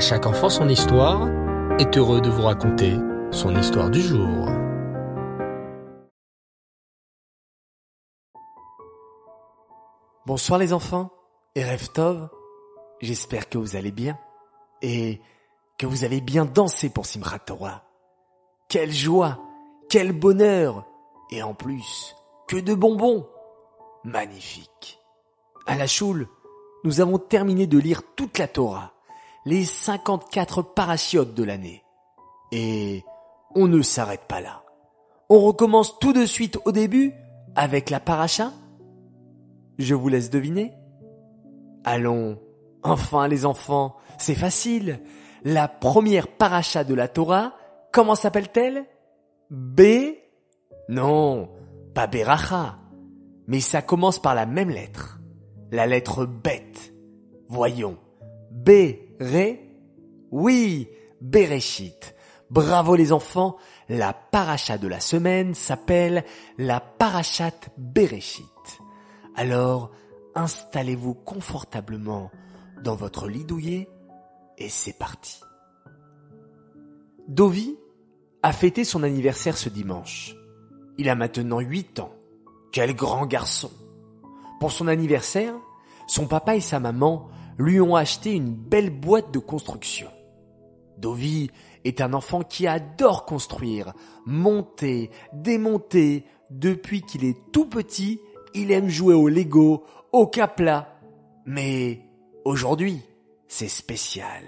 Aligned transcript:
Chaque 0.00 0.24
enfant 0.24 0.48
son 0.48 0.66
histoire 0.70 1.28
est 1.78 1.98
heureux 1.98 2.22
de 2.22 2.30
vous 2.30 2.40
raconter 2.40 2.96
son 3.30 3.54
histoire 3.54 3.90
du 3.90 4.00
jour. 4.00 4.48
Bonsoir 10.24 10.58
les 10.58 10.72
enfants 10.72 11.10
et 11.54 11.64
Tov, 11.92 12.30
j'espère 13.02 13.50
que 13.50 13.58
vous 13.58 13.76
allez 13.76 13.90
bien 13.90 14.18
et 14.80 15.20
que 15.76 15.86
vous 15.86 16.02
avez 16.02 16.22
bien 16.22 16.46
dansé 16.46 16.88
pour 16.88 17.04
Simchat 17.04 17.40
Torah. 17.40 17.84
Quelle 18.70 18.92
joie, 18.92 19.38
quel 19.90 20.12
bonheur 20.12 20.86
et 21.30 21.42
en 21.42 21.52
plus, 21.52 22.16
que 22.48 22.56
de 22.56 22.72
bonbons 22.72 23.28
Magnifique 24.04 24.98
À 25.66 25.76
la 25.76 25.86
choule, 25.86 26.26
nous 26.84 27.02
avons 27.02 27.18
terminé 27.18 27.66
de 27.66 27.78
lire 27.78 28.00
toute 28.16 28.38
la 28.38 28.48
Torah, 28.48 28.94
les 29.46 29.64
54 29.64 30.62
parachiotes 30.62 31.34
de 31.34 31.44
l'année. 31.44 31.82
Et 32.52 33.02
on 33.54 33.66
ne 33.66 33.82
s'arrête 33.82 34.26
pas 34.26 34.40
là. 34.40 34.62
On 35.28 35.40
recommence 35.40 35.98
tout 35.98 36.12
de 36.12 36.26
suite 36.26 36.58
au 36.64 36.72
début 36.72 37.14
avec 37.54 37.90
la 37.90 38.00
paracha 38.00 38.52
Je 39.78 39.94
vous 39.94 40.08
laisse 40.08 40.30
deviner. 40.30 40.72
Allons, 41.84 42.38
enfin 42.82 43.28
les 43.28 43.46
enfants, 43.46 43.96
c'est 44.18 44.34
facile. 44.34 45.00
La 45.44 45.68
première 45.68 46.28
paracha 46.28 46.84
de 46.84 46.94
la 46.94 47.08
Torah, 47.08 47.54
comment 47.92 48.14
s'appelle-t-elle? 48.14 48.84
B 49.50 49.82
Non, 50.88 51.48
pas 51.94 52.06
Beracha. 52.06 52.76
Mais 53.46 53.60
ça 53.60 53.82
commence 53.82 54.18
par 54.18 54.34
la 54.34 54.46
même 54.46 54.70
lettre. 54.70 55.20
La 55.72 55.86
lettre 55.86 56.26
bête. 56.26 56.92
Voyons. 57.48 57.96
B, 58.52 58.70
Ré. 59.20 59.70
Oui, 60.30 60.88
Bereshit. 61.20 62.14
Bravo 62.48 62.96
les 62.96 63.12
enfants. 63.12 63.58
La 63.88 64.14
paracha 64.14 64.78
de 64.78 64.88
la 64.88 64.98
semaine 64.98 65.54
s'appelle 65.54 66.24
la 66.56 66.80
parachat 66.80 67.52
Bereshit. 67.76 68.46
Alors, 69.36 69.90
installez-vous 70.34 71.14
confortablement 71.14 72.30
dans 72.82 72.96
votre 72.96 73.28
lit 73.28 73.44
douillet 73.44 73.88
et 74.56 74.70
c'est 74.70 74.98
parti. 74.98 75.40
Dovi 77.28 77.76
a 78.42 78.52
fêté 78.52 78.84
son 78.84 79.02
anniversaire 79.02 79.58
ce 79.58 79.68
dimanche. 79.68 80.34
Il 80.96 81.10
a 81.10 81.14
maintenant 81.14 81.60
8 81.60 82.00
ans. 82.00 82.14
Quel 82.72 82.94
grand 82.94 83.26
garçon. 83.26 83.70
Pour 84.60 84.72
son 84.72 84.88
anniversaire, 84.88 85.54
son 86.06 86.26
papa 86.26 86.56
et 86.56 86.60
sa 86.60 86.80
maman 86.80 87.28
lui 87.60 87.80
ont 87.80 87.94
acheté 87.94 88.32
une 88.32 88.54
belle 88.54 88.90
boîte 88.90 89.32
de 89.32 89.38
construction. 89.38 90.08
Dovi 90.98 91.50
est 91.84 92.00
un 92.00 92.12
enfant 92.14 92.42
qui 92.42 92.66
adore 92.66 93.26
construire, 93.26 93.92
monter, 94.26 95.10
démonter. 95.32 96.24
Depuis 96.50 97.02
qu'il 97.02 97.24
est 97.24 97.36
tout 97.52 97.66
petit, 97.66 98.20
il 98.54 98.72
aime 98.72 98.88
jouer 98.88 99.14
au 99.14 99.28
Lego, 99.28 99.84
au 100.12 100.26
Capla. 100.26 100.96
Mais 101.46 102.00
aujourd'hui, 102.44 103.02
c'est 103.46 103.68
spécial. 103.68 104.42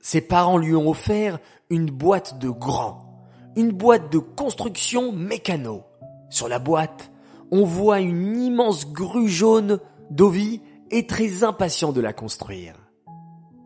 Ses 0.00 0.20
parents 0.20 0.58
lui 0.58 0.74
ont 0.74 0.88
offert 0.88 1.38
une 1.68 1.90
boîte 1.90 2.38
de 2.38 2.48
grand, 2.48 3.22
une 3.56 3.72
boîte 3.72 4.10
de 4.12 4.18
construction 4.18 5.12
mécano. 5.12 5.82
Sur 6.30 6.48
la 6.48 6.58
boîte, 6.58 7.10
on 7.50 7.64
voit 7.64 8.00
une 8.00 8.36
immense 8.40 8.90
grue 8.92 9.28
jaune. 9.28 9.80
Dovi 10.10 10.62
est 10.90 11.08
très 11.08 11.44
impatient 11.44 11.92
de 11.92 12.00
la 12.00 12.12
construire. 12.12 12.74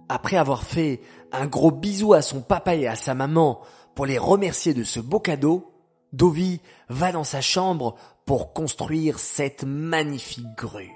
Après 0.08 0.36
avoir 0.36 0.64
fait 0.64 1.00
un 1.32 1.46
gros 1.46 1.70
bisou 1.70 2.14
à 2.14 2.22
son 2.22 2.40
papa 2.40 2.74
et 2.74 2.86
à 2.86 2.96
sa 2.96 3.14
maman 3.14 3.60
pour 3.94 4.06
les 4.06 4.18
remercier 4.18 4.74
de 4.74 4.84
ce 4.84 5.00
beau 5.00 5.20
cadeau, 5.20 5.72
Dovi 6.12 6.60
va 6.88 7.12
dans 7.12 7.24
sa 7.24 7.40
chambre 7.40 7.96
pour 8.24 8.52
construire 8.52 9.18
cette 9.18 9.64
magnifique 9.64 10.56
grue. 10.56 10.90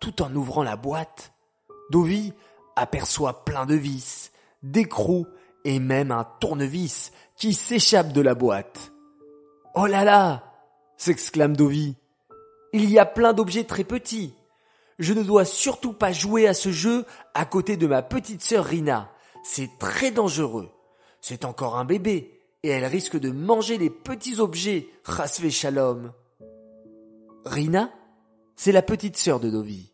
Tout 0.00 0.22
en 0.22 0.34
ouvrant 0.34 0.62
la 0.62 0.76
boîte, 0.76 1.32
Dovi 1.90 2.32
aperçoit 2.76 3.44
plein 3.44 3.66
de 3.66 3.74
vis, 3.74 4.30
d'écrous 4.62 5.26
et 5.64 5.80
même 5.80 6.10
un 6.10 6.24
tournevis 6.40 7.12
qui 7.36 7.54
s'échappe 7.54 8.12
de 8.12 8.20
la 8.20 8.34
boîte. 8.34 8.92
Oh 9.74 9.86
là 9.86 10.04
là 10.04 10.44
s'exclame 10.96 11.56
Dovi. 11.56 11.96
Il 12.72 12.90
y 12.90 12.98
a 12.98 13.06
plein 13.06 13.32
d'objets 13.32 13.64
très 13.64 13.84
petits. 13.84 14.34
Je 14.98 15.14
ne 15.14 15.22
dois 15.22 15.44
surtout 15.44 15.92
pas 15.92 16.12
jouer 16.12 16.48
à 16.48 16.54
ce 16.54 16.72
jeu 16.72 17.04
à 17.34 17.44
côté 17.44 17.76
de 17.76 17.86
ma 17.86 18.02
petite 18.02 18.42
sœur 18.42 18.64
Rina. 18.64 19.10
C'est 19.44 19.78
très 19.78 20.10
dangereux. 20.10 20.70
C'est 21.20 21.44
encore 21.44 21.76
un 21.76 21.84
bébé 21.84 22.40
et 22.64 22.68
elle 22.68 22.84
risque 22.84 23.18
de 23.18 23.30
manger 23.30 23.78
les 23.78 23.90
petits 23.90 24.40
objets, 24.40 24.88
Rasvé 25.04 25.50
Shalom. 25.50 26.12
Rina, 27.44 27.90
c'est 28.56 28.72
la 28.72 28.82
petite 28.82 29.16
sœur 29.16 29.38
de 29.38 29.50
Dovi. 29.50 29.92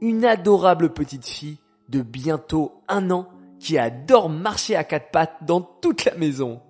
Une 0.00 0.24
adorable 0.24 0.94
petite 0.94 1.26
fille 1.26 1.58
de 1.90 2.00
bientôt 2.00 2.82
un 2.88 3.10
an 3.10 3.28
qui 3.58 3.76
adore 3.76 4.30
marcher 4.30 4.74
à 4.74 4.84
quatre 4.84 5.10
pattes 5.10 5.36
dans 5.42 5.60
toute 5.60 6.06
la 6.06 6.14
maison. 6.14 6.62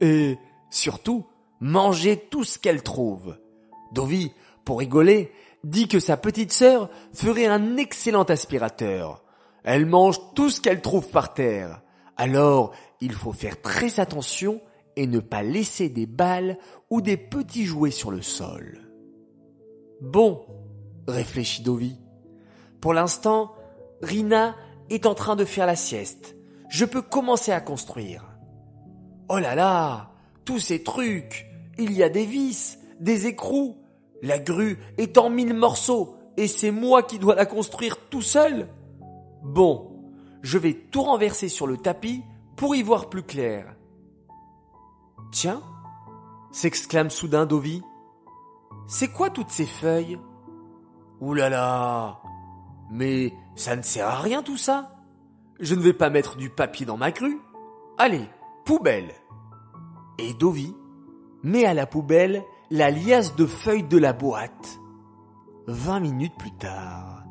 Et 0.00 0.38
surtout, 0.70 1.26
manger 1.60 2.16
tout 2.30 2.44
ce 2.44 2.58
qu'elle 2.58 2.82
trouve. 2.82 3.36
Dovi, 3.92 4.32
pour 4.64 4.78
rigoler, 4.78 5.30
dit 5.64 5.88
que 5.88 6.00
sa 6.00 6.16
petite 6.16 6.52
sœur 6.52 6.90
ferait 7.12 7.46
un 7.46 7.76
excellent 7.76 8.24
aspirateur. 8.24 9.24
Elle 9.64 9.86
mange 9.86 10.18
tout 10.34 10.50
ce 10.50 10.60
qu'elle 10.60 10.80
trouve 10.80 11.08
par 11.08 11.34
terre. 11.34 11.82
Alors, 12.16 12.72
il 13.00 13.12
faut 13.12 13.32
faire 13.32 13.60
très 13.60 14.00
attention 14.00 14.60
et 14.96 15.06
ne 15.06 15.20
pas 15.20 15.42
laisser 15.42 15.88
des 15.88 16.06
balles 16.06 16.58
ou 16.90 17.00
des 17.00 17.16
petits 17.16 17.64
jouets 17.64 17.90
sur 17.90 18.10
le 18.10 18.22
sol. 18.22 18.90
Bon, 20.00 20.44
réfléchit 21.06 21.62
Dovi. 21.62 21.98
Pour 22.80 22.94
l'instant, 22.94 23.52
Rina 24.02 24.56
est 24.90 25.06
en 25.06 25.14
train 25.14 25.36
de 25.36 25.44
faire 25.44 25.66
la 25.66 25.76
sieste. 25.76 26.36
Je 26.68 26.84
peux 26.84 27.02
commencer 27.02 27.52
à 27.52 27.60
construire. 27.60 28.24
Oh 29.28 29.38
là 29.38 29.54
là, 29.54 30.12
tous 30.44 30.58
ces 30.58 30.82
trucs. 30.82 31.46
Il 31.78 31.92
y 31.92 32.02
a 32.02 32.08
des 32.08 32.24
vis, 32.24 32.78
des 33.00 33.26
écrous. 33.26 33.76
La 34.22 34.38
grue 34.38 34.78
est 34.96 35.18
en 35.18 35.30
mille 35.30 35.54
morceaux 35.54 36.16
et 36.36 36.48
c'est 36.48 36.70
moi 36.70 37.02
qui 37.02 37.18
dois 37.18 37.34
la 37.34 37.46
construire 37.46 37.96
tout 38.08 38.22
seul. 38.22 38.68
Bon, 39.42 40.12
je 40.42 40.58
vais 40.58 40.74
tout 40.74 41.02
renverser 41.02 41.48
sur 41.48 41.66
le 41.66 41.76
tapis 41.76 42.22
pour 42.56 42.74
y 42.74 42.82
voir 42.82 43.08
plus 43.08 43.22
clair. 43.22 43.74
Tiens, 45.30 45.62
s'exclame 46.50 47.10
soudain 47.10 47.46
Dovi. 47.46 47.82
C'est 48.86 49.12
quoi 49.12 49.30
toutes 49.30 49.50
ces 49.50 49.66
feuilles? 49.66 50.18
Ouh 51.20 51.34
là 51.34 51.48
là 51.48 52.20
Mais 52.90 53.32
ça 53.54 53.76
ne 53.76 53.82
sert 53.82 54.06
à 54.06 54.20
rien 54.20 54.42
tout 54.42 54.56
ça. 54.56 54.96
Je 55.60 55.74
ne 55.74 55.80
vais 55.80 55.92
pas 55.92 56.10
mettre 56.10 56.36
du 56.36 56.50
papier 56.50 56.86
dans 56.86 56.96
ma 56.96 57.10
grue. 57.10 57.40
Allez, 57.98 58.28
poubelle. 58.64 59.12
Et 60.18 60.32
Dovi 60.34 60.74
met 61.42 61.64
à 61.64 61.74
la 61.74 61.86
poubelle 61.86 62.44
la 62.70 62.90
liasse 62.90 63.34
de 63.36 63.46
feuilles 63.46 63.88
de 63.88 63.98
la 63.98 64.12
boîte. 64.12 64.78
Vingt 65.66 66.00
minutes 66.00 66.36
plus 66.38 66.54
tard. 66.56 67.24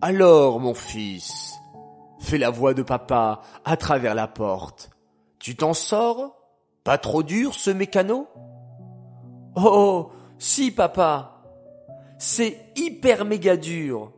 Alors, 0.00 0.60
mon 0.60 0.74
fils, 0.74 1.54
fait 2.18 2.38
la 2.38 2.50
voix 2.50 2.74
de 2.74 2.82
papa 2.82 3.42
à 3.64 3.76
travers 3.76 4.14
la 4.14 4.28
porte. 4.28 4.90
Tu 5.38 5.56
t'en 5.56 5.74
sors? 5.74 6.36
Pas 6.84 6.98
trop 6.98 7.22
dur 7.22 7.54
ce 7.54 7.70
mécano? 7.70 8.28
Oh, 9.56 10.10
si 10.38 10.70
papa. 10.70 11.42
C'est 12.18 12.72
hyper 12.76 13.24
méga 13.24 13.56
dur. 13.56 14.12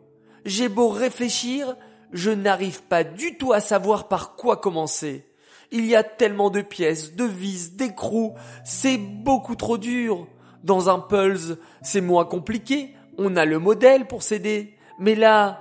J'ai 0.45 0.69
beau 0.69 0.89
réfléchir, 0.89 1.77
je 2.13 2.31
n'arrive 2.31 2.83
pas 2.85 3.05
du 3.05 3.37
tout 3.39 3.53
à 3.53 3.61
savoir 3.61 4.09
par 4.09 4.37
quoi 4.37 4.57
commencer. 4.57 5.30
Il 5.73 5.87
y 5.87 5.95
a 5.95 6.03
tellement 6.03 6.51
de 6.51 6.63
pièces, 6.63 7.15
de 7.15 7.25
vis, 7.25 7.77
d'écrous, 7.77 8.35
c'est 8.65 8.99
beaucoup 8.99 9.55
trop 9.55 9.79
dur. 9.79 10.27
Dans 10.65 10.91
un 10.91 10.99
Pulse, 10.99 11.57
c'est 11.83 12.01
moins 12.01 12.25
compliqué, 12.25 12.95
on 13.19 13.37
a 13.37 13.45
le 13.45 13.59
modèle 13.59 14.07
pour 14.07 14.23
s'aider. 14.23 14.77
Mais 14.99 15.15
là, 15.15 15.61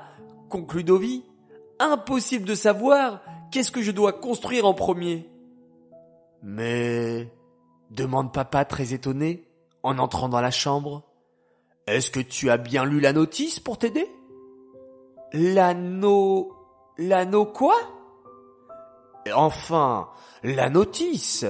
conclut 0.49 0.83
Dovi, 0.83 1.23
impossible 1.79 2.45
de 2.45 2.55
savoir 2.55 3.21
qu'est-ce 3.51 3.71
que 3.71 3.81
je 3.81 3.91
dois 3.91 4.13
construire 4.13 4.65
en 4.65 4.73
premier. 4.73 5.29
Mais, 6.41 7.31
demande 7.91 8.33
papa 8.33 8.65
très 8.65 8.93
étonné, 8.93 9.45
en 9.83 9.99
entrant 9.99 10.29
dans 10.29 10.41
la 10.41 10.51
chambre, 10.51 11.03
est-ce 11.87 12.11
que 12.11 12.19
tu 12.19 12.49
as 12.49 12.57
bien 12.57 12.85
lu 12.85 12.99
la 12.99 13.13
notice 13.13 13.59
pour 13.59 13.77
t'aider? 13.77 14.07
L'anneau... 15.33 16.53
L'anneau 16.97 17.45
quoi? 17.45 17.75
Enfin, 19.33 20.09
la 20.43 20.69
notice. 20.69 21.45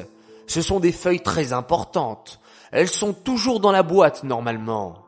Ce 0.47 0.61
sont 0.61 0.79
des 0.79 0.91
feuilles 0.91 1.21
très 1.21 1.53
importantes. 1.53 2.39
Elles 2.71 2.87
sont 2.87 3.13
toujours 3.13 3.59
dans 3.59 3.71
la 3.71 3.83
boîte 3.83 4.23
normalement. 4.23 5.05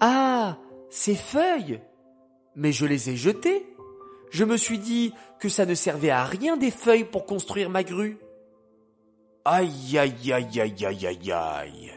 Ah, 0.00 0.56
ces 0.90 1.14
feuilles. 1.14 1.80
Mais 2.56 2.72
je 2.72 2.86
les 2.86 3.10
ai 3.10 3.16
jetées. 3.16 3.66
Je 4.30 4.44
me 4.44 4.56
suis 4.56 4.78
dit 4.78 5.14
que 5.38 5.48
ça 5.48 5.66
ne 5.66 5.74
servait 5.74 6.10
à 6.10 6.24
rien 6.24 6.56
des 6.56 6.70
feuilles 6.70 7.04
pour 7.04 7.26
construire 7.26 7.70
ma 7.70 7.84
grue. 7.84 8.18
Aïe 9.44 9.98
aïe 9.98 10.32
aïe 10.32 10.60
aïe 10.60 10.86
aïe 10.86 11.06
aïe 11.06 11.32
aïe. 11.32 11.92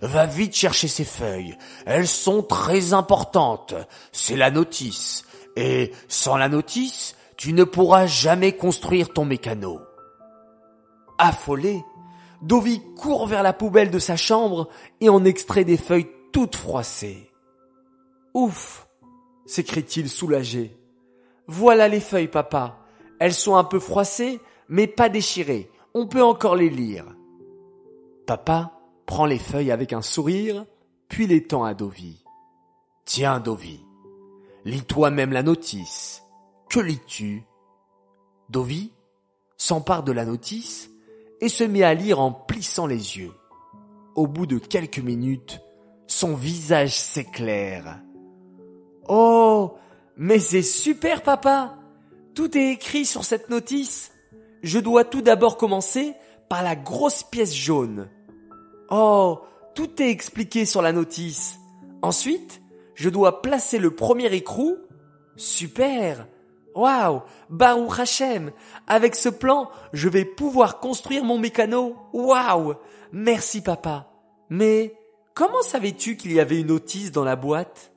Va 0.00 0.26
vite 0.26 0.54
chercher 0.54 0.88
ces 0.88 1.04
feuilles. 1.04 1.56
Elles 1.86 2.08
sont 2.08 2.42
très 2.42 2.92
importantes. 2.92 3.74
C'est 4.12 4.36
la 4.36 4.50
notice. 4.50 5.24
Et 5.56 5.92
sans 6.08 6.36
la 6.36 6.48
notice, 6.48 7.16
tu 7.38 7.52
ne 7.52 7.62
pourras 7.62 8.06
jamais 8.06 8.52
construire 8.52 9.12
ton 9.12 9.24
mécano. 9.24 9.80
Affolé, 11.18 11.82
Dovi 12.42 12.82
court 12.96 13.28
vers 13.28 13.44
la 13.44 13.52
poubelle 13.52 13.90
de 13.90 14.00
sa 14.00 14.16
chambre 14.16 14.68
et 15.00 15.08
en 15.08 15.24
extrait 15.24 15.64
des 15.64 15.76
feuilles 15.76 16.10
toutes 16.32 16.56
froissées. 16.56 17.30
Ouf, 18.34 18.88
s'écrie-t-il 19.46 20.08
soulagé. 20.08 20.76
Voilà 21.46 21.86
les 21.86 22.00
feuilles, 22.00 22.28
papa. 22.28 22.80
Elles 23.20 23.34
sont 23.34 23.54
un 23.54 23.64
peu 23.64 23.78
froissées, 23.78 24.40
mais 24.68 24.88
pas 24.88 25.08
déchirées. 25.08 25.70
On 25.94 26.08
peut 26.08 26.22
encore 26.22 26.56
les 26.56 26.70
lire. 26.70 27.06
Papa 28.26 28.72
prend 29.06 29.26
les 29.26 29.38
feuilles 29.38 29.70
avec 29.70 29.92
un 29.92 30.02
sourire, 30.02 30.66
puis 31.08 31.28
les 31.28 31.44
tend 31.44 31.62
à 31.62 31.74
Dovi. 31.74 32.24
Tiens, 33.04 33.38
Dovi, 33.38 33.84
lis 34.64 34.82
toi-même 34.82 35.32
la 35.32 35.44
notice. 35.44 36.24
Que 36.68 36.80
lis-tu? 36.80 37.44
Dovi 38.50 38.92
s'empare 39.56 40.02
de 40.02 40.12
la 40.12 40.26
notice 40.26 40.90
et 41.40 41.48
se 41.48 41.64
met 41.64 41.82
à 41.82 41.94
lire 41.94 42.20
en 42.20 42.30
plissant 42.30 42.86
les 42.86 43.18
yeux. 43.18 43.32
Au 44.14 44.26
bout 44.26 44.46
de 44.46 44.58
quelques 44.58 44.98
minutes, 44.98 45.60
son 46.06 46.34
visage 46.34 46.98
s'éclaire. 46.98 48.02
Oh, 49.08 49.76
mais 50.16 50.38
c'est 50.38 50.62
super, 50.62 51.22
papa. 51.22 51.76
Tout 52.34 52.56
est 52.56 52.72
écrit 52.72 53.06
sur 53.06 53.24
cette 53.24 53.48
notice. 53.48 54.12
Je 54.62 54.78
dois 54.78 55.04
tout 55.04 55.22
d'abord 55.22 55.56
commencer 55.56 56.14
par 56.50 56.62
la 56.62 56.76
grosse 56.76 57.22
pièce 57.22 57.54
jaune. 57.54 58.10
Oh, 58.90 59.40
tout 59.74 60.02
est 60.02 60.10
expliqué 60.10 60.66
sur 60.66 60.82
la 60.82 60.92
notice. 60.92 61.56
Ensuite, 62.02 62.60
je 62.94 63.08
dois 63.08 63.40
placer 63.40 63.78
le 63.78 63.94
premier 63.94 64.32
écrou. 64.34 64.76
Super. 65.36 66.26
Waouh, 66.78 67.22
Baruch 67.50 67.98
Hashem. 67.98 68.52
Avec 68.86 69.16
ce 69.16 69.28
plan, 69.28 69.68
je 69.92 70.08
vais 70.08 70.24
pouvoir 70.24 70.78
construire 70.78 71.24
mon 71.24 71.36
mécano. 71.36 71.96
Waouh. 72.12 72.74
Merci 73.10 73.62
papa. 73.62 74.12
Mais 74.48 74.94
comment 75.34 75.62
savais-tu 75.62 76.16
qu'il 76.16 76.32
y 76.32 76.38
avait 76.38 76.60
une 76.60 76.68
notice 76.68 77.10
dans 77.10 77.24
la 77.24 77.34
boîte? 77.34 77.92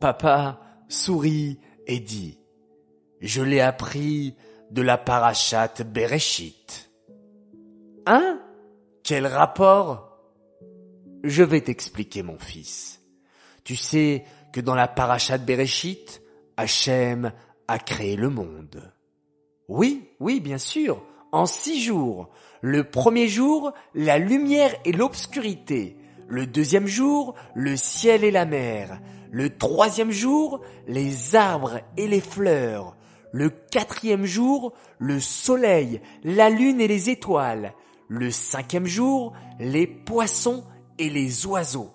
Papa 0.00 0.60
sourit 0.88 1.60
et 1.86 2.00
dit, 2.00 2.40
je 3.20 3.42
l'ai 3.42 3.60
appris 3.60 4.34
de 4.72 4.82
la 4.82 4.98
parachate 4.98 5.82
Bereshit. 5.82 6.90
Hein? 8.06 8.40
Quel 9.04 9.28
rapport? 9.28 10.18
Je 11.22 11.44
vais 11.44 11.60
t'expliquer, 11.60 12.24
mon 12.24 12.40
fils. 12.40 13.00
Tu 13.62 13.76
sais 13.76 14.24
que 14.52 14.60
dans 14.60 14.74
la 14.74 14.88
parachate 14.88 15.44
Bereshit, 15.44 16.22
Hachem 16.56 17.32
a 17.68 17.78
créé 17.78 18.16
le 18.16 18.30
monde. 18.30 18.92
Oui, 19.68 20.08
oui, 20.18 20.40
bien 20.40 20.58
sûr, 20.58 21.02
en 21.30 21.44
six 21.44 21.80
jours. 21.82 22.30
Le 22.62 22.84
premier 22.84 23.28
jour, 23.28 23.72
la 23.94 24.18
lumière 24.18 24.74
et 24.86 24.92
l'obscurité. 24.92 25.96
Le 26.26 26.46
deuxième 26.46 26.86
jour, 26.86 27.34
le 27.54 27.76
ciel 27.76 28.24
et 28.24 28.30
la 28.30 28.46
mer. 28.46 29.00
Le 29.30 29.56
troisième 29.56 30.10
jour, 30.10 30.62
les 30.86 31.36
arbres 31.36 31.80
et 31.98 32.08
les 32.08 32.22
fleurs. 32.22 32.96
Le 33.32 33.50
quatrième 33.50 34.24
jour, 34.24 34.72
le 34.98 35.20
soleil, 35.20 36.00
la 36.24 36.48
lune 36.48 36.80
et 36.80 36.88
les 36.88 37.10
étoiles. 37.10 37.74
Le 38.08 38.30
cinquième 38.30 38.86
jour, 38.86 39.34
les 39.60 39.86
poissons 39.86 40.64
et 40.98 41.10
les 41.10 41.46
oiseaux. 41.46 41.90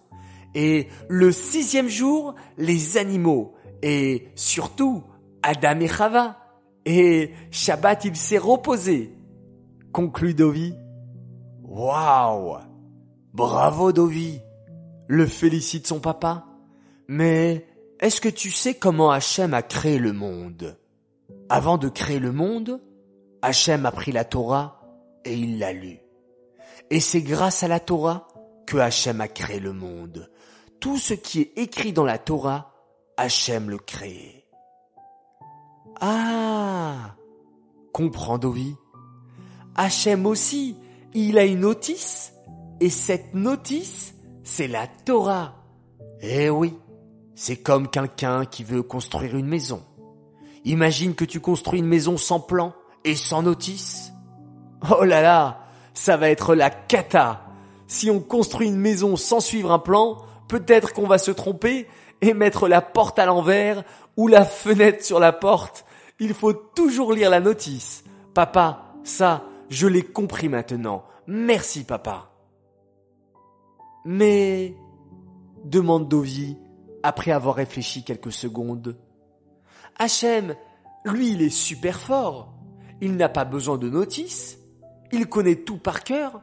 Et 0.53 0.87
le 1.09 1.31
sixième 1.31 1.89
jour, 1.89 2.35
les 2.59 2.97
animaux. 2.97 3.55
Et 3.81 4.27
surtout, 4.35 5.03
Adam 5.43 5.79
et 5.79 5.87
Chava. 5.87 6.37
Et 6.85 7.31
Shabbat, 7.51 8.05
il 8.05 8.15
s'est 8.15 8.37
reposé. 8.37 9.13
Conclut 9.91 10.33
Dovi. 10.33 10.73
Waouh! 11.61 12.57
Bravo, 13.33 13.91
Dovi! 13.91 14.39
Le 15.07 15.27
félicite 15.27 15.87
son 15.87 15.99
papa. 15.99 16.45
Mais 17.07 17.67
est-ce 17.99 18.19
que 18.19 18.29
tu 18.29 18.51
sais 18.51 18.73
comment 18.73 19.11
Hachem 19.11 19.53
a 19.53 19.61
créé 19.61 19.97
le 19.97 20.13
monde? 20.13 20.77
Avant 21.49 21.77
de 21.77 21.89
créer 21.89 22.19
le 22.19 22.31
monde, 22.31 22.81
Hachem 23.41 23.85
a 23.85 23.91
pris 23.91 24.11
la 24.11 24.25
Torah 24.25 24.81
et 25.25 25.35
il 25.35 25.59
l'a 25.59 25.73
lu. 25.73 25.99
Et 26.89 26.99
c'est 26.99 27.21
grâce 27.21 27.63
à 27.63 27.67
la 27.67 27.79
Torah 27.79 28.27
que 28.65 28.77
Hachem 28.77 29.21
a 29.21 29.27
créé 29.27 29.59
le 29.59 29.73
monde. 29.73 30.29
Tout 30.79 30.97
ce 30.97 31.13
qui 31.13 31.41
est 31.41 31.53
écrit 31.57 31.93
dans 31.93 32.05
la 32.05 32.17
Torah, 32.17 32.73
Hachem 33.17 33.69
le 33.69 33.77
crée. 33.77 34.42
Ah 36.05 37.15
comprend 37.93 38.37
Dovi. 38.37 38.75
Hachem 39.73 40.25
aussi, 40.25 40.75
il 41.13 41.37
a 41.37 41.45
une 41.45 41.61
notice, 41.61 42.33
et 42.81 42.89
cette 42.89 43.33
notice, 43.33 44.13
c'est 44.43 44.67
la 44.67 44.87
Torah. 45.05 45.53
Eh 46.19 46.49
oui, 46.49 46.77
c'est 47.35 47.55
comme 47.55 47.87
quelqu'un 47.87 48.43
qui 48.43 48.65
veut 48.65 48.83
construire 48.83 49.37
une 49.37 49.47
maison. 49.47 49.81
Imagine 50.65 51.15
que 51.15 51.23
tu 51.23 51.39
construis 51.39 51.79
une 51.79 51.87
maison 51.87 52.17
sans 52.17 52.41
plan 52.41 52.73
et 53.05 53.15
sans 53.15 53.41
notice. 53.41 54.11
Oh 54.99 55.05
là 55.05 55.21
là, 55.21 55.67
ça 55.93 56.17
va 56.17 56.29
être 56.29 56.53
la 56.53 56.69
cata. 56.69 57.45
Si 57.87 58.11
on 58.11 58.19
construit 58.19 58.67
une 58.67 58.75
maison 58.75 59.15
sans 59.15 59.39
suivre 59.39 59.71
un 59.71 59.79
plan, 59.79 60.17
peut-être 60.49 60.91
qu'on 60.91 61.07
va 61.07 61.17
se 61.17 61.31
tromper 61.31 61.87
et 62.19 62.33
mettre 62.33 62.67
la 62.67 62.81
porte 62.81 63.19
à 63.19 63.25
l'envers 63.25 63.85
ou 64.17 64.27
la 64.27 64.43
fenêtre 64.43 65.01
sur 65.01 65.21
la 65.21 65.31
porte 65.31 65.85
il 66.19 66.33
faut 66.33 66.53
toujours 66.53 67.13
lire 67.13 67.29
la 67.29 67.39
notice. 67.39 68.03
Papa, 68.33 68.93
ça, 69.03 69.43
je 69.69 69.87
l'ai 69.87 70.03
compris 70.03 70.49
maintenant. 70.49 71.05
Merci, 71.27 71.83
papa. 71.83 72.31
Mais, 74.05 74.75
demande 75.63 76.09
Dovi, 76.09 76.57
après 77.03 77.31
avoir 77.31 77.55
réfléchi 77.55 78.03
quelques 78.03 78.31
secondes. 78.31 78.97
Hachem, 79.97 80.55
lui, 81.05 81.31
il 81.31 81.41
est 81.41 81.49
super 81.49 81.99
fort. 81.99 82.53
Il 83.01 83.15
n'a 83.15 83.29
pas 83.29 83.45
besoin 83.45 83.77
de 83.77 83.89
notice. 83.89 84.57
Il 85.11 85.27
connaît 85.27 85.57
tout 85.57 85.77
par 85.77 86.03
cœur. 86.03 86.41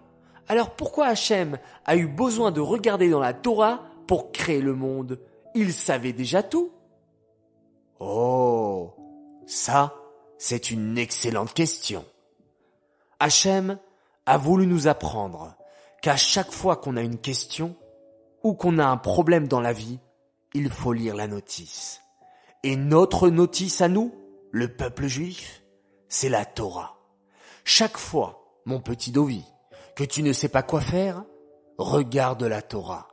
Alors 0.48 0.70
pourquoi 0.74 1.06
Hachem 1.06 1.58
a 1.84 1.96
eu 1.96 2.06
besoin 2.06 2.50
de 2.50 2.60
regarder 2.60 3.08
dans 3.08 3.20
la 3.20 3.34
Torah 3.34 3.82
pour 4.06 4.32
créer 4.32 4.60
le 4.60 4.74
monde? 4.74 5.20
Il 5.54 5.72
savait 5.72 6.12
déjà 6.12 6.42
tout. 6.42 6.70
Oh, 7.98 8.59
ça, 9.50 9.96
c'est 10.38 10.70
une 10.70 10.96
excellente 10.96 11.52
question. 11.54 12.04
Hachem 13.18 13.80
a 14.24 14.38
voulu 14.38 14.64
nous 14.64 14.86
apprendre 14.86 15.56
qu'à 16.02 16.16
chaque 16.16 16.52
fois 16.52 16.76
qu'on 16.76 16.96
a 16.96 17.02
une 17.02 17.18
question 17.18 17.74
ou 18.44 18.54
qu'on 18.54 18.78
a 18.78 18.86
un 18.86 18.96
problème 18.96 19.48
dans 19.48 19.60
la 19.60 19.72
vie, 19.72 19.98
il 20.54 20.70
faut 20.70 20.92
lire 20.92 21.16
la 21.16 21.26
notice. 21.26 22.00
Et 22.62 22.76
notre 22.76 23.28
notice 23.28 23.80
à 23.80 23.88
nous, 23.88 24.14
le 24.52 24.68
peuple 24.68 25.08
juif, 25.08 25.64
c'est 26.08 26.28
la 26.28 26.44
Torah. 26.44 26.96
Chaque 27.64 27.98
fois, 27.98 28.54
mon 28.66 28.78
petit 28.78 29.10
Dovi, 29.10 29.44
que 29.96 30.04
tu 30.04 30.22
ne 30.22 30.32
sais 30.32 30.48
pas 30.48 30.62
quoi 30.62 30.80
faire, 30.80 31.24
regarde 31.76 32.44
la 32.44 32.62
Torah. 32.62 33.08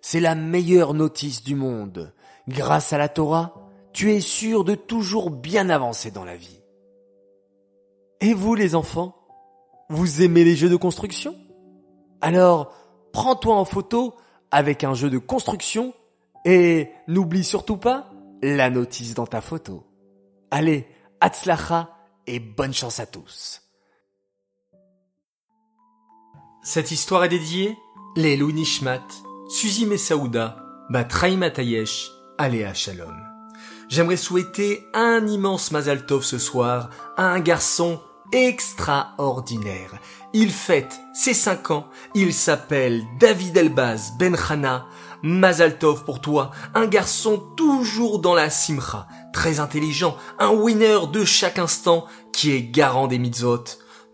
C'est 0.00 0.20
la 0.20 0.34
meilleure 0.34 0.94
notice 0.94 1.44
du 1.44 1.54
monde. 1.54 2.14
Grâce 2.48 2.94
à 2.94 2.98
la 2.98 3.10
Torah, 3.10 3.63
tu 3.94 4.12
es 4.12 4.20
sûr 4.20 4.64
de 4.64 4.74
toujours 4.74 5.30
bien 5.30 5.70
avancer 5.70 6.10
dans 6.10 6.24
la 6.24 6.36
vie. 6.36 6.60
Et 8.20 8.34
vous 8.34 8.54
les 8.54 8.74
enfants, 8.74 9.16
vous 9.88 10.20
aimez 10.20 10.44
les 10.44 10.56
jeux 10.56 10.68
de 10.68 10.76
construction? 10.76 11.34
Alors, 12.20 12.74
prends-toi 13.12 13.54
en 13.54 13.64
photo 13.64 14.14
avec 14.50 14.82
un 14.84 14.94
jeu 14.94 15.10
de 15.10 15.18
construction 15.18 15.94
et 16.44 16.90
n'oublie 17.06 17.44
surtout 17.44 17.76
pas 17.76 18.10
la 18.42 18.68
notice 18.68 19.14
dans 19.14 19.26
ta 19.26 19.40
photo. 19.40 19.84
Allez, 20.50 20.86
Hatzlacha 21.20 21.96
et 22.26 22.40
bonne 22.40 22.74
chance 22.74 22.98
à 22.98 23.06
tous. 23.06 23.62
Cette 26.62 26.90
histoire 26.90 27.24
est 27.24 27.28
dédiée 27.28 27.76
les 28.16 28.36
Nishmat, 28.36 29.06
Suzy 29.48 29.86
Messaouda, 29.86 30.56
Batraï 30.90 31.36
Matayesh, 31.36 32.10
Aléa 32.38 32.74
Shalom. 32.74 33.33
J'aimerais 33.94 34.16
souhaiter 34.16 34.88
un 34.92 35.24
immense 35.28 35.70
Mazal 35.70 36.04
Tov 36.04 36.24
ce 36.24 36.36
soir 36.36 36.90
à 37.16 37.26
un 37.26 37.38
garçon 37.38 38.00
extraordinaire. 38.32 39.92
Il 40.32 40.50
fête 40.50 40.98
ses 41.14 41.32
5 41.32 41.70
ans, 41.70 41.86
il 42.16 42.34
s'appelle 42.34 43.04
David 43.20 43.56
Elbaz 43.56 44.14
Benchana. 44.18 44.86
Mazaltov 45.22 46.04
pour 46.04 46.20
toi, 46.20 46.50
un 46.74 46.86
garçon 46.86 47.38
toujours 47.56 48.18
dans 48.18 48.34
la 48.34 48.50
simcha, 48.50 49.06
très 49.32 49.60
intelligent, 49.60 50.16
un 50.40 50.50
winner 50.50 50.98
de 51.12 51.24
chaque 51.24 51.60
instant, 51.60 52.06
qui 52.32 52.50
est 52.50 52.62
garant 52.62 53.06
des 53.06 53.20
mitzvot. 53.20 53.62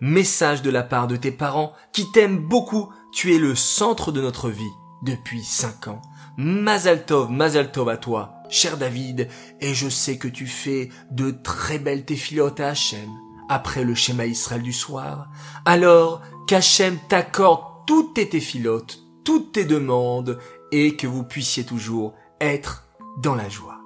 Message 0.02 0.60
de 0.60 0.68
la 0.68 0.82
part 0.82 1.06
de 1.06 1.16
tes 1.16 1.32
parents, 1.32 1.72
qui 1.94 2.04
t'aiment 2.12 2.46
beaucoup, 2.46 2.92
tu 3.14 3.34
es 3.34 3.38
le 3.38 3.54
centre 3.54 4.12
de 4.12 4.20
notre 4.20 4.50
vie 4.50 4.74
depuis 5.02 5.42
5 5.42 5.88
ans. 5.88 6.02
Mazaltov, 6.36 7.30
Mazaltov 7.30 7.88
à 7.88 7.96
toi, 7.96 8.39
cher 8.50 8.76
David, 8.76 9.28
et 9.60 9.74
je 9.74 9.88
sais 9.88 10.18
que 10.18 10.28
tu 10.28 10.46
fais 10.46 10.90
de 11.10 11.30
très 11.30 11.78
belles 11.78 12.04
téphilotes 12.04 12.60
à 12.60 12.68
Hachem, 12.68 13.08
après 13.48 13.84
le 13.84 13.94
schéma 13.94 14.26
Israël 14.26 14.62
du 14.62 14.72
soir. 14.72 15.30
Alors, 15.64 16.22
qu'Hachem 16.46 16.98
t'accorde 17.08 17.62
toutes 17.86 18.14
tes 18.14 18.28
téphilotes, 18.28 19.00
toutes 19.24 19.52
tes 19.52 19.64
demandes, 19.64 20.38
et 20.72 20.96
que 20.96 21.06
vous 21.06 21.24
puissiez 21.24 21.64
toujours 21.64 22.14
être 22.40 22.88
dans 23.22 23.34
la 23.34 23.48
joie. 23.48 23.80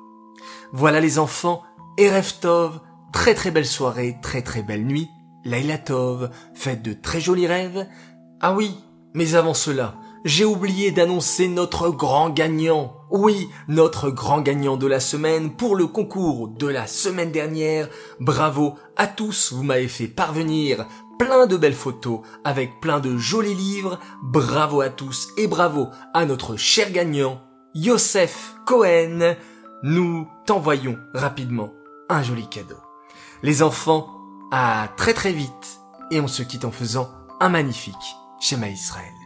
Voilà 0.72 1.00
les 1.00 1.18
enfants, 1.18 1.62
Erev 1.98 2.32
Tov, 2.40 2.80
très 3.12 3.34
très 3.34 3.50
belle 3.50 3.66
soirée, 3.66 4.18
très 4.22 4.42
très 4.42 4.62
belle 4.62 4.84
nuit, 4.84 5.08
Laila 5.44 5.78
Tov, 5.78 6.30
faites 6.54 6.82
de 6.82 6.92
très 6.92 7.20
jolis 7.20 7.46
rêves. 7.46 7.86
Ah 8.40 8.54
oui, 8.54 8.74
mais 9.14 9.34
avant 9.34 9.54
cela, 9.54 9.94
j'ai 10.24 10.46
oublié 10.46 10.90
d'annoncer 10.90 11.48
notre 11.48 11.90
grand 11.90 12.30
gagnant. 12.30 12.96
Oui, 13.10 13.50
notre 13.68 14.10
grand 14.10 14.40
gagnant 14.40 14.76
de 14.76 14.86
la 14.86 14.98
semaine 14.98 15.54
pour 15.54 15.76
le 15.76 15.86
concours 15.86 16.48
de 16.48 16.66
la 16.66 16.86
semaine 16.86 17.30
dernière. 17.30 17.88
Bravo 18.20 18.74
à 18.96 19.06
tous, 19.06 19.52
vous 19.52 19.62
m'avez 19.62 19.88
fait 19.88 20.08
parvenir 20.08 20.86
plein 21.18 21.46
de 21.46 21.56
belles 21.56 21.74
photos 21.74 22.20
avec 22.42 22.80
plein 22.80 23.00
de 23.00 23.16
jolis 23.16 23.54
livres. 23.54 24.00
Bravo 24.22 24.80
à 24.80 24.88
tous 24.88 25.28
et 25.36 25.46
bravo 25.46 25.88
à 26.14 26.24
notre 26.24 26.56
cher 26.56 26.90
gagnant, 26.90 27.40
Yosef 27.74 28.54
Cohen. 28.66 29.36
Nous 29.82 30.26
t'envoyons 30.46 30.96
rapidement 31.12 31.70
un 32.08 32.22
joli 32.22 32.48
cadeau. 32.48 32.78
Les 33.42 33.62
enfants, 33.62 34.08
à 34.50 34.88
très 34.96 35.12
très 35.12 35.32
vite 35.32 35.80
et 36.10 36.20
on 36.20 36.28
se 36.28 36.42
quitte 36.42 36.64
en 36.64 36.72
faisant 36.72 37.10
un 37.40 37.50
magnifique 37.50 37.94
schéma 38.40 38.68
Israël. 38.68 39.23